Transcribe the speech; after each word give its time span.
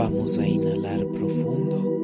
Vamos 0.00 0.38
a 0.38 0.46
inhalar 0.46 1.04
profundo. 1.08 1.99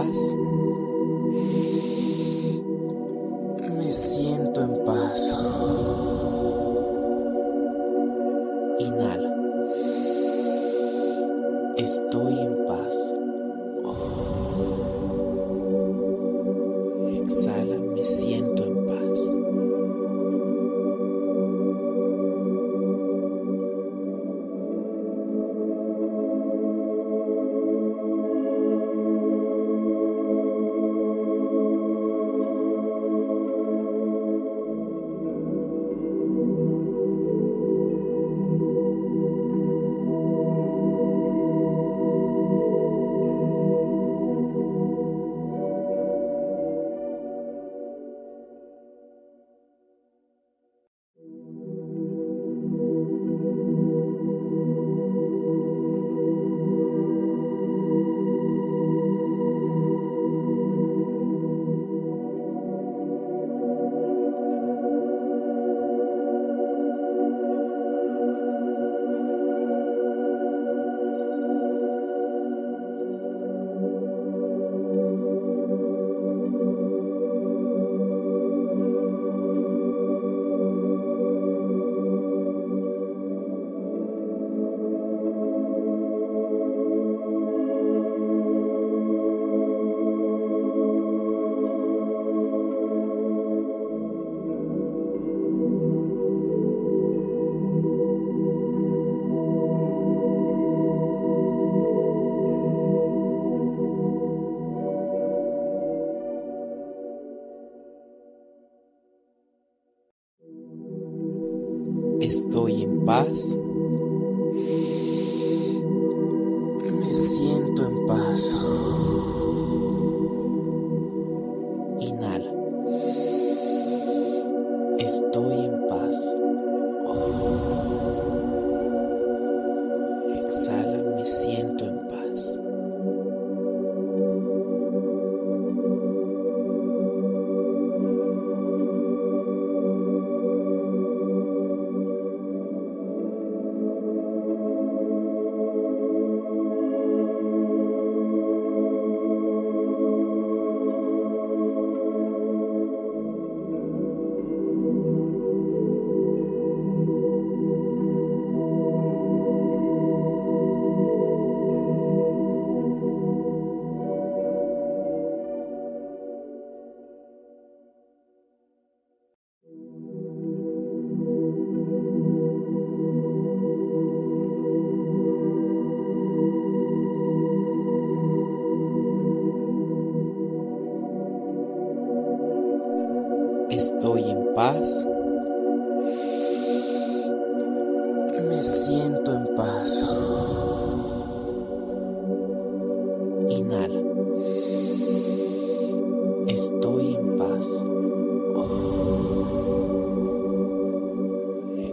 eyes. 0.00 0.49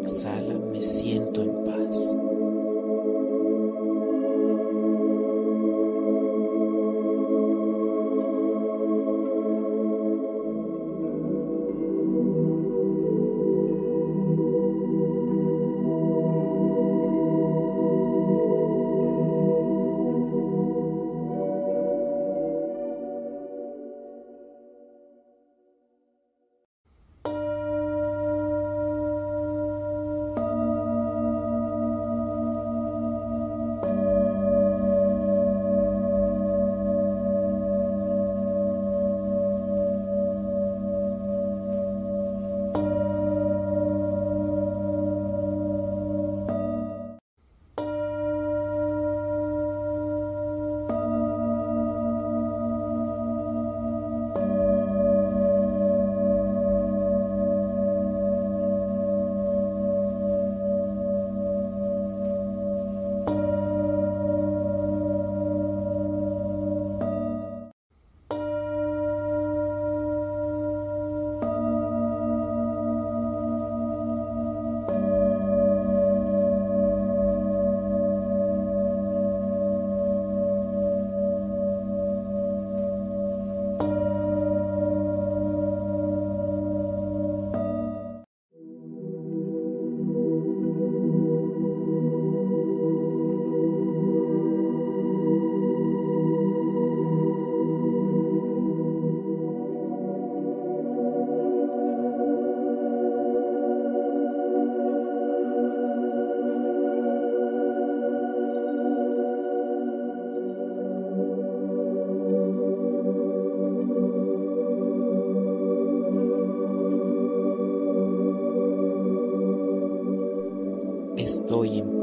Sabe? 0.07 0.36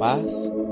Paz. 0.05 0.64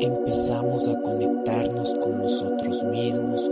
empezamos 0.00 0.88
a 0.88 1.00
conectarnos 1.00 1.94
con 2.02 2.18
nosotros 2.18 2.82
mismos, 2.84 3.48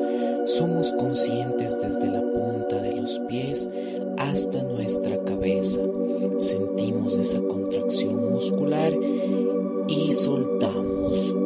somos 0.47 0.93
conscientes 0.93 1.79
desde 1.81 2.11
la 2.11 2.21
punta 2.21 2.81
de 2.81 2.97
los 2.97 3.19
pies 3.29 3.69
hasta 4.19 4.63
nuestra 4.63 5.19
cabeza, 5.25 5.81
sentimos 6.39 7.19
esa 7.19 7.41
contracción 7.43 8.31
muscular 8.31 8.93
y 9.89 10.13
soltamos. 10.13 11.46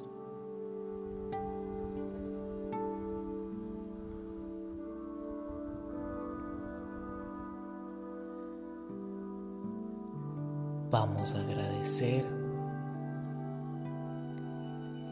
Agradecer 11.35 12.25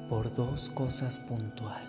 por 0.10 0.34
dos 0.36 0.70
cosas 0.70 1.20
puntuales. 1.20 1.89